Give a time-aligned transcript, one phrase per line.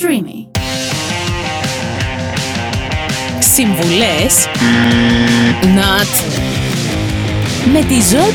[0.00, 0.46] Streamy.
[3.38, 4.48] Συμβουλές.
[5.62, 6.42] Not
[7.72, 8.30] με τη Ζώη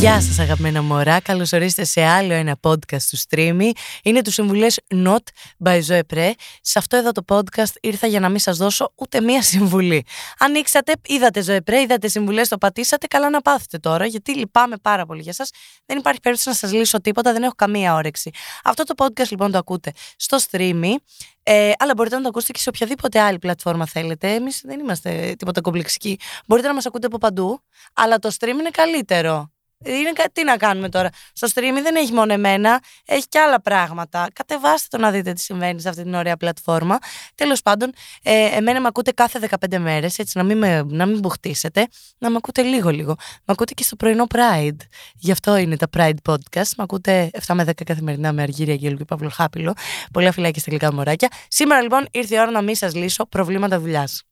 [0.00, 3.70] Γεια σας αγαπημένα μωρά, καλώς ορίσατε σε άλλο ένα podcast του Streamy.
[4.02, 5.16] Είναι του συμβουλές Not
[5.64, 6.30] by Zoe Pre.
[6.60, 10.04] Σε αυτό εδώ το podcast ήρθα για να μην σας δώσω ούτε μία συμβουλή.
[10.38, 15.06] Ανοίξατε, είδατε Zoe Pre, είδατε συμβουλές, το πατήσατε, καλά να πάθετε τώρα, γιατί λυπάμαι πάρα
[15.06, 15.50] πολύ για σας.
[15.86, 18.30] Δεν υπάρχει περίπτωση να σας λύσω τίποτα, δεν έχω καμία όρεξη.
[18.64, 20.94] Αυτό το podcast λοιπόν το ακούτε στο Streamy.
[21.42, 24.34] Ε, αλλά μπορείτε να το ακούσετε και σε οποιαδήποτε άλλη πλατφόρμα θέλετε.
[24.34, 26.18] Εμείς δεν είμαστε τίποτα κομπλεξικοί.
[26.46, 27.60] Μπορείτε να μας ακούτε από παντού,
[27.92, 29.50] αλλά το stream είναι καλύτερο.
[29.84, 31.08] Είναι τι να κάνουμε τώρα.
[31.32, 34.28] Στο stream δεν έχει μόνο εμένα, έχει και άλλα πράγματα.
[34.32, 36.98] Κατεβάστε το να δείτε τι συμβαίνει σε αυτή την ωραία πλατφόρμα.
[37.34, 41.18] Τέλος πάντων, ε, εμένα με ακούτε κάθε 15 μέρες, έτσι να μην, με, να μην
[41.18, 41.86] μπουχτίσετε,
[42.18, 43.14] να με ακούτε λίγο-λίγο.
[43.18, 44.80] Με ακούτε και στο πρωινό Pride.
[45.14, 46.70] Γι' αυτό είναι τα Pride Podcast.
[46.76, 49.74] Με ακούτε 7 με 10 καθημερινά με Αργύρια Αγγέλου και Παύλο Χάπηλο.
[50.12, 51.28] Πολλά φιλάκια στα γλυκά μωράκια.
[51.48, 54.22] Σήμερα λοιπόν ήρθε η ώρα να μην σας λύσω προβλήματα δουλειάς.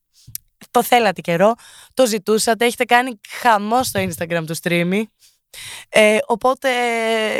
[0.71, 1.53] Το θέλατε καιρό,
[1.93, 5.03] το ζητούσατε, έχετε κάνει χαμό στο Instagram του streamy.
[5.89, 6.69] Ε, οπότε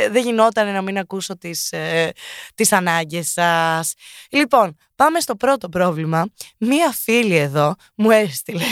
[0.10, 2.12] δεν γινόταν να μην ακούσω τις, ε,
[2.56, 3.94] τις ανάγκες σας.
[4.30, 6.26] Λοιπόν, πάμε στο πρώτο πρόβλημα.
[6.58, 8.66] Μία φίλη εδώ μου έστειλε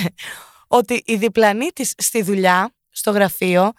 [0.68, 3.72] ότι η διπλανή της στη δουλειά, στο γραφείο,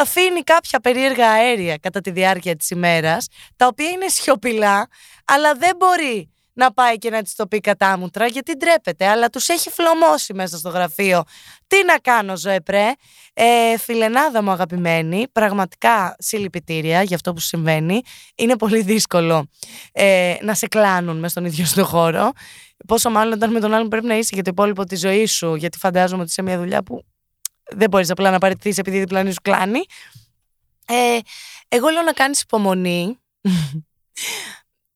[0.00, 4.88] αφήνει κάποια περίεργα αέρια κατά τη διάρκεια της ημέρας, τα οποία είναι σιωπηλά,
[5.24, 9.48] αλλά δεν μπορεί να πάει και να της το πει κατάμουτρα γιατί ντρέπεται, αλλά τους
[9.48, 11.22] έχει φλωμώσει μέσα στο γραφείο.
[11.66, 12.92] Τι να κάνω, Ζωεπρέ.
[13.34, 18.00] Ε, φιλενάδα μου αγαπημένη, πραγματικά συλληπιτήρια για αυτό που συμβαίνει.
[18.34, 19.46] Είναι πολύ δύσκολο
[19.92, 22.32] ε, να σε κλάνουν μέσα στον ίδιο στον χώρο.
[22.86, 25.54] Πόσο μάλλον όταν με τον άλλον πρέπει να είσαι για το υπόλοιπο της ζωής σου,
[25.54, 27.04] γιατί φαντάζομαι ότι σε μια δουλειά που
[27.70, 29.80] δεν μπορείς απλά να παραιτηθείς επειδή η διπλανή σου κλάνει.
[30.86, 31.18] Ε,
[31.68, 33.18] εγώ λέω να κάνεις υπομονή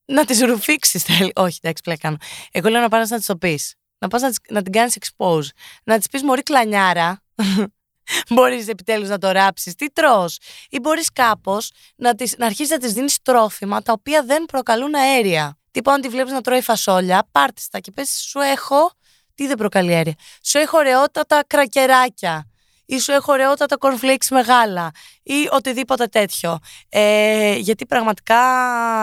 [0.06, 1.04] να τις ρουφήξεις.
[1.34, 2.16] Όχι, εντάξει, πλέον κάνω.
[2.52, 3.60] Εγώ λέω να πας να τη το πει.
[3.98, 5.48] Να πας να, να, την κάνεις expose.
[5.84, 7.22] Να της πεις Μωρή κλανιάρα.
[8.34, 9.74] μπορείς επιτέλους να το ράψεις.
[9.74, 10.28] Τι τρώ.
[10.68, 15.58] Ή μπορείς κάπως να, να αρχίσεις να τη δίνεις τρόφιμα τα οποία δεν προκαλούν αέρια.
[15.70, 18.90] Τι αν τη βλέπεις να τρώει φασόλια, πάρτιστα και πες σου έχω.
[19.34, 20.14] Τι δεν προκαλεί αέρια.
[20.42, 22.50] Σου έχω ωραιότατα κρακεράκια
[22.86, 24.90] ή σου έχω ωραιότατα cornflakes μεγάλα
[25.22, 26.58] ή οτιδήποτε τέτοιο.
[26.88, 28.36] Ε, γιατί πραγματικά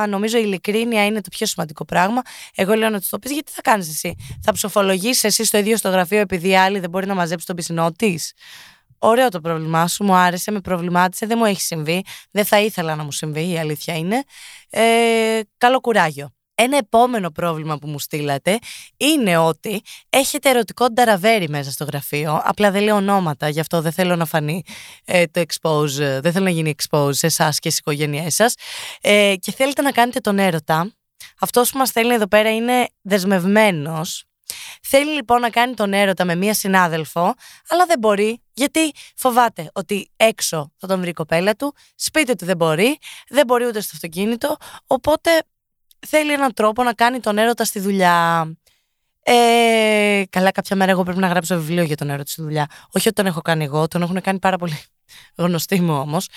[0.10, 2.22] νομίζω η ειλικρίνεια είναι το πιο σημαντικό πράγμα.
[2.56, 5.78] Εγώ λέω να τους το πεις, γιατί θα κάνεις εσύ; Θα ψοφολογήσει εσύ στο ίδιο
[5.78, 8.34] στο γραφείο επειδή η άλλη δεν μπορεί να μαζέψει τον πισινό της;
[8.98, 12.06] Ωραίο το πρόβλημά σου, μου άρεσε, με προβλημάτισε, δεν μου έχει συμβεί.
[12.32, 14.24] Δεν θα ήθελα να μου συμβεί, η αλήθεια είναι.
[14.70, 16.34] Ε, καλό κουράγιο.
[16.56, 18.60] Ένα επόμενο πρόβλημα που μου στείλατε
[18.98, 22.42] είναι ότι έχετε ερωτικό νταραβέρι μέσα στο γραφείο.
[22.44, 24.64] Απλά δεν λέω ονόματα, γι' αυτό δεν θέλω να φανεί
[25.06, 28.56] ε, το expose, δεν θέλω να γίνει expose σε εσάς και στι οικογένειέ σας.
[29.02, 30.94] Ε, και θέλετε να κάνετε τον έρωτα.
[31.40, 34.26] Αυτός που μας στέλνει εδώ πέρα είναι δεσμευμένος.
[34.82, 37.34] Θέλει λοιπόν να κάνει τον έρωτα με μία συνάδελφο,
[37.68, 42.46] αλλά δεν μπορεί γιατί φοβάται ότι έξω θα τον βρει η κοπέλα του, σπίτι του
[42.46, 42.98] δεν μπορεί,
[43.30, 44.56] δεν μπορεί ούτε στο αυτοκίνητο,
[44.88, 45.30] οπότε
[46.08, 48.48] θέλει έναν τρόπο να κάνει τον έρωτα στη δουλειά.
[49.24, 52.68] Ε, καλά, κάποια μέρα εγώ πρέπει να γράψω βιβλίο για τον έρωτα στη δουλειά.
[52.92, 54.80] Όχι ότι τον έχω κάνει εγώ, τον έχουν κάνει πάρα πολύ
[55.36, 56.30] γνωστοί μου όμως.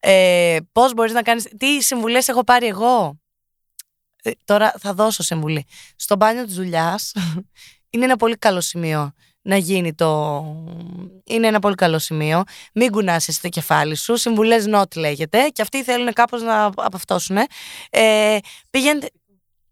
[0.00, 1.48] Ε, Πώς μπορείς να κάνεις.
[1.58, 3.18] Τι συμβουλές έχω πάρει εγώ;
[4.22, 5.66] Ε, τώρα θα δώσω συμβουλή.
[5.96, 7.12] Στο μπάνιο της δουλειάς
[7.90, 9.12] είναι ένα πολύ καλό σημείο
[9.42, 10.42] να γίνει το.
[11.24, 12.42] Είναι ένα πολύ καλό σημείο.
[12.74, 14.16] Μην κουνάσεις το κεφάλι σου.
[14.16, 15.48] Συμβουλές not λέγεται.
[15.48, 17.36] Και αυτοί θέλουν κάπως να απαυτώσουν.
[17.90, 18.38] Ε,
[18.70, 19.10] πηγαίνετε.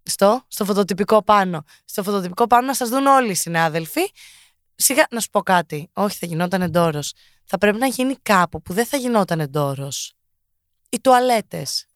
[0.03, 1.65] Στο, στο φωτοτυπικό πάνω.
[1.85, 4.11] Στο φωτοτυπικό πάνω να σας δουν όλοι οι συνάδελφοι.
[4.75, 5.91] Σιγά να σου πω κάτι.
[5.93, 7.13] Όχι, θα γινόταν εντόρος.
[7.45, 10.13] Θα πρέπει να γίνει κάπου που δεν θα γινόταν εντόρος.
[10.89, 11.87] Οι τουαλέτες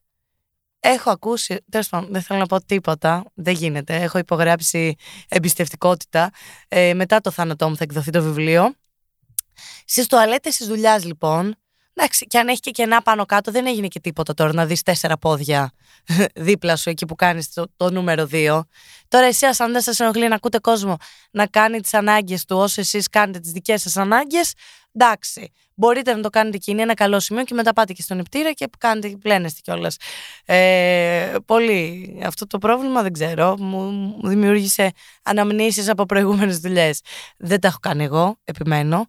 [0.79, 3.23] Έχω ακούσει, τέλος πάντων, δεν θέλω να πω τίποτα.
[3.33, 3.95] Δεν γίνεται.
[3.95, 4.95] Έχω υπογράψει
[5.27, 6.31] εμπιστευτικότητα.
[6.67, 8.73] Ε, μετά το θάνατό μου θα εκδοθεί το βιβλίο.
[9.85, 11.55] Στις τουαλέτες της δουλειάς, λοιπόν,
[11.95, 14.81] εντάξει, και αν έχει και κενά πάνω κάτω, δεν έγινε και τίποτα τώρα να δεις
[14.81, 15.71] τέσσερα πόδια
[16.47, 18.65] δίπλα σου εκεί που κάνεις το, το νούμερο δύο.
[19.07, 20.97] Τώρα, εσύ, αν δεν σας ενοχλεί να ακούτε κόσμο
[21.31, 24.53] να κάνει τις ανάγκες του όσο εσείς κάνετε τις δικές σας ανάγκες,
[24.93, 25.51] εντάξει.
[25.77, 28.51] Μπορείτε να το κάνετε και είναι ένα καλό σημείο και μετά πάτε και στον νηπτήρα
[28.51, 29.97] και κάνετε, πλένεστε κιόλας.
[30.45, 32.17] Ε, πολύ.
[32.23, 33.55] Αυτό το πρόβλημα δεν ξέρω.
[33.59, 33.77] Μου,
[34.21, 34.91] μου δημιούργησε
[35.23, 37.01] αναμνήσεις από προηγούμενες δουλειές.
[37.37, 39.07] Δεν τα έχω κάνει εγώ, επιμένω.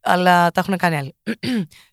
[0.00, 1.14] Αλλά τα έχουν κάνει άλλοι.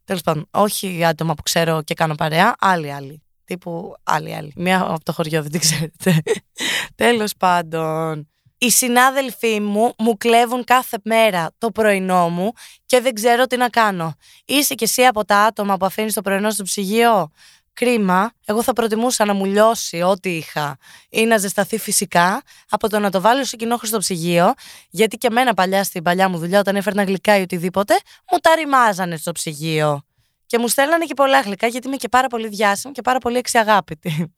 [0.03, 3.23] Τέλος πάντων, όχι άτομα που ξέρω και κάνω παρέα, άλλοι άλλοι.
[3.45, 4.53] Τύπου άλλοι άλλοι.
[4.55, 6.21] Μία από το χωριό, δεν την ξέρετε.
[6.95, 8.27] Τέλος πάντων
[8.63, 12.51] οι συνάδελφοί μου μου κλέβουν κάθε μέρα το πρωινό μου
[12.85, 14.15] και δεν ξέρω τι να κάνω.
[14.45, 17.29] Είσαι κι εσύ από τα άτομα που αφήνεις το πρωινό στο ψυγείο;
[17.73, 18.31] Κρίμα.
[18.45, 20.77] Εγώ θα προτιμούσα να μου λιώσει ό,τι είχα
[21.09, 24.53] ή να ζεσταθεί φυσικά από το να το βάλω σε κοινό στο ψυγείο.
[24.89, 27.93] Γιατί και εμένα παλιά στην παλιά μου δουλειά, όταν έφερνα γλυκά ή οτιδήποτε,
[28.31, 30.01] μου τα ρημάζανε στο ψυγείο.
[30.45, 33.37] Και μου στέλνανε και πολλά γλυκά, γιατί είμαι και πάρα πολύ διάσημη και πάρα πολύ
[33.37, 34.33] εξαγάπητη.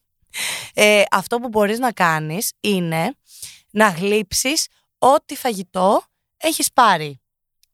[0.74, 3.16] Ε, αυτό που μπορείς να κάνεις είναι
[3.72, 4.68] να γλύψεις
[4.98, 6.04] ό,τι φαγητό
[6.38, 7.22] έχεις πάρει.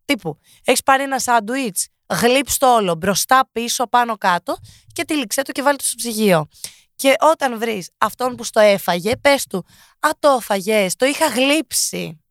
[0.06, 4.58] Τύπου, έχεις πάρει ένα σάντουιτς, γλύψ το όλο μπροστά, πίσω, πάνω, κάτω
[4.94, 6.48] και τυλίξε το και βάλει το στο ψυγείο.
[6.96, 9.66] Και όταν βρεις αυτόν που στο έφαγε, πες του,
[10.00, 12.22] α το έφαγες, το είχα γλύψει.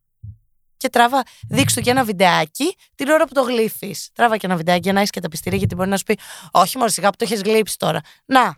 [0.77, 4.11] Και τράβα, δείξ του και ένα βιντεάκι την ώρα που το γλύφεις.
[4.15, 6.19] Τράβα και ένα βιντεάκι για να έχει και τα πιστήρια, γιατί μπορεί να σου πει:
[6.51, 8.01] Όχι, μόνο σιγά που το έχεις γλύψει τώρα.
[8.25, 8.57] Να,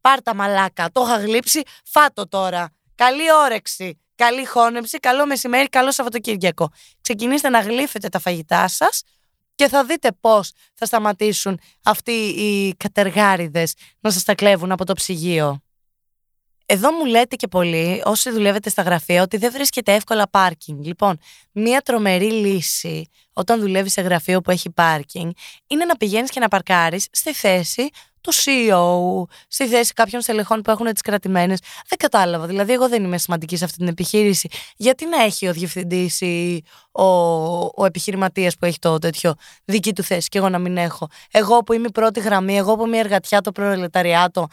[0.00, 2.70] πάρτα μαλάκα, το είχα γλύψει, φάτο τώρα.
[2.94, 6.72] Καλή όρεξη, καλή χώνεψη, καλό μεσημέρι, καλό Σαββατοκύριακο.
[7.00, 9.02] Ξεκινήστε να γλύφετε τα φαγητά σας
[9.54, 14.92] και θα δείτε πώς θα σταματήσουν αυτοί οι κατεργάριδες να σας τα κλέβουν από το
[14.92, 15.58] ψυγείο.
[16.66, 20.84] Εδώ μου λέτε και πολλοί, όσοι δουλεύετε στα γραφεία, ότι δεν βρίσκεται εύκολα πάρκινγκ.
[20.84, 21.18] Λοιπόν,
[21.52, 25.30] μία τρομερή λύση όταν δουλεύεις σε γραφείο που έχει πάρκινγκ
[25.66, 27.88] είναι να πηγαίνεις και να παρκάρεις στη θέση
[28.24, 31.58] του CEO, στη θέση κάποιων στελεχών που έχουν τις κρατημένες.
[31.88, 32.46] Δεν κατάλαβα.
[32.46, 34.48] Δηλαδή, εγώ δεν είμαι σημαντική σε αυτή την επιχείρηση.
[34.76, 36.62] Γιατί να έχει ο διευθυντής ή
[36.92, 37.04] ο,
[37.74, 39.34] ο επιχειρηματίας που έχει το τέτοιο
[39.64, 41.08] δική του θέση και εγώ να μην έχω.
[41.30, 44.46] Εγώ που είμαι η πρώτη γραμμή, εγώ που είμαι η εργατιά, το προλεταριάτο,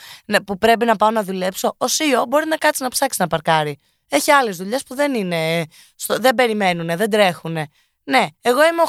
[0.46, 3.78] που πρέπει να πάω να δουλέψω, ο CEO μπορεί να κάτσει να ψάξει να παρκάρει.
[4.10, 5.66] Έχει άλλες δουλειές που δεν είναι,
[6.08, 7.58] δεν περιμένουν, δεν τρέχουν.
[8.04, 8.82] Ναι, εγώ είμαι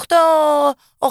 [0.99, 1.09] 8-4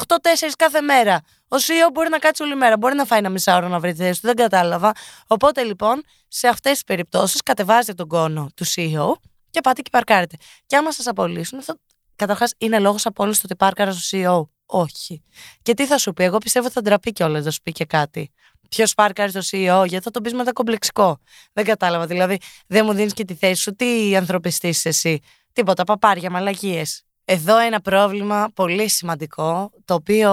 [0.57, 1.21] κάθε μέρα.
[1.48, 2.77] Ο CEO μπορεί να κάτσει όλη μέρα.
[2.77, 4.27] Μπορεί να φάει ένα μισάωρο να βρει τη θέση του.
[4.27, 4.92] Δεν κατάλαβα.
[5.27, 9.13] Οπότε λοιπόν, σε αυτές τις περιπτώσεις, κατεβάζετε τον κόνο του CEO
[9.50, 10.36] και πάτε και παρκάρετε.
[10.65, 11.75] Και άμα σας απολύσουν, αυτό
[12.15, 14.50] καταρχάς είναι λόγος απόλυσης ότι πάρκαρα στο CEO.
[14.65, 15.24] Όχι.
[15.62, 17.86] Και τι θα σου πει, Εγώ πιστεύω ότι θα ντραπεί κιόλας να σου πει και
[17.86, 18.31] κάτι.
[18.69, 21.18] Ποιος πάρκαρες στο CEO, γιατί θα το πεις μετακομπλεξικό.
[21.54, 22.06] Δεν κατάλαβα.
[22.06, 22.38] Δηλαδή,
[22.68, 23.75] δεν μου δίνεις και τη θέση σου.
[23.75, 25.19] Τι ανθρωπιστής εσύ;
[25.54, 27.04] Τίποτα, παπάρια, μαλακίες.
[27.33, 30.31] Εδώ ένα πρόβλημα πολύ σημαντικό, το οποίο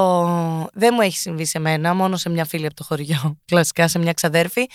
[0.73, 3.99] δεν μου έχει συμβεί σε μένα, μόνο σε μια φίλη από το χωριό, κλασικά σε
[3.99, 4.67] μια ξαδέρφη.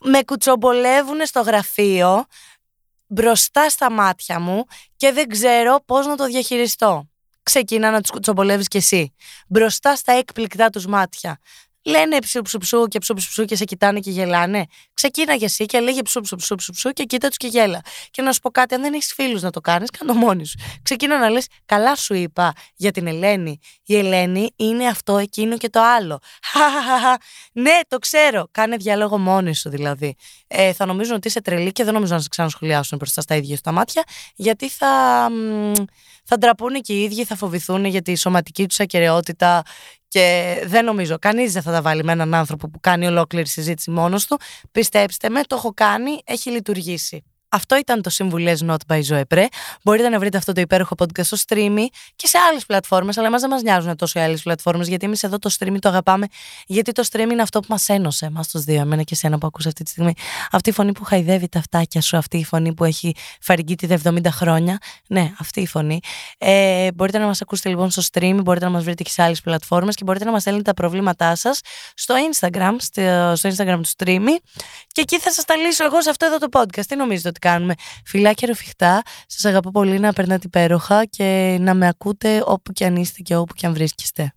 [0.00, 2.24] Με κουτσομπολεύουν στο γραφείο,
[3.06, 4.64] μπροστά στα μάτια μου
[4.96, 7.08] και δεν ξέρω πώς να το διαχειριστώ.
[7.42, 9.14] Ξεκινά να τους κουτσομπολεύεις κι εσύ.
[9.48, 11.38] Μπροστά στα έκπληκτά τους μάτια
[11.84, 12.18] λένε
[12.60, 14.64] ψου και ψου και σε κοιτάνε και γελάνε.
[14.94, 17.80] Ξεκίναγε εσύ και λέγε ψου ψου και κοίτα τους και γέλα.
[18.10, 20.58] Και να σου πω κάτι, αν δεν έχεις φίλους να το κάνεις, κάνω μόνη σου.
[20.82, 23.58] Ξεκίνα να λες, καλά σου είπα για την Ελένη.
[23.84, 26.18] Η Ελένη είναι αυτό, εκείνο και το άλλο.
[27.52, 28.48] ναι, το ξέρω.
[28.50, 30.16] Κάνε διάλογο μόνη σου δηλαδή.
[30.46, 33.56] Ε, θα νομίζουν ότι είσαι τρελή και δεν νομίζω να σε ξανασχολιάσουν μπροστά στα ίδια
[33.56, 34.02] στα μάτια,
[34.34, 35.28] γιατί θα
[36.32, 39.62] θα ντραπούν και οι ίδιοι, θα φοβηθούν για τη σωματική τους ακαιρεότητα
[40.08, 43.90] και δεν νομίζω, κανείς δεν θα τα βάλει με έναν άνθρωπο που κάνει ολόκληρη συζήτηση
[43.90, 44.38] μόνος του.
[44.72, 47.24] Πιστέψτε με, το έχω κάνει, έχει λειτουργήσει.
[47.52, 49.44] Αυτό ήταν το Συμβουλές Not by Zoe
[49.82, 51.84] Μπορείτε να βρείτε αυτό το υπέροχο podcast στο streamy
[52.16, 55.22] και σε άλλες πλατφόρμες, αλλά εμάς δεν μας νοιάζουν τόσο οι άλλες πλατφόρμες, γιατί εμείς
[55.22, 56.26] εδώ το streamy το αγαπάμε.
[56.66, 59.46] Γιατί το streamy είναι αυτό που μας ένωσε, εμάς τους δύο, εμένα και εσένα που
[59.46, 60.12] ακούσα αυτή τη στιγμή.
[60.50, 64.18] Αυτή η φωνή που χαϊδεύει τα αυτάκια σου, αυτή η φωνή που έχει φαρικίτη 70
[64.30, 64.78] χρόνια.
[65.06, 66.00] Ναι, αυτή η φωνή.
[66.38, 69.40] Ε, μπορείτε να μας ακούσετε λοιπόν στο stream, μπορείτε να μας βρείτε και σε άλλες
[69.40, 71.60] πλατφόρμες και μπορείτε να μας στέλνετε τα προβλήματά σας
[71.94, 74.36] στο Instagram, στο, Instagram του streamy.
[74.92, 76.84] Και εκεί θα σας τα λύσω εγώ σε αυτό εδώ το podcast.
[76.88, 77.74] Τι νομίζετε ότι κάνουμε.
[78.04, 79.02] Φιλάκια ροφιχτά.
[79.26, 83.36] Σας αγαπώ πολύ να περνάτε υπέροχα και να με ακούτε όπου και αν είστε και
[83.36, 84.32] όπου και αν βρίσκεστε.